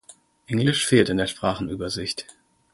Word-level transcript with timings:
Englisch 0.47 0.87
fehlt 0.87 1.09
in 1.09 1.17
der 1.17 1.27
Sprachenübersicht. 1.27 2.25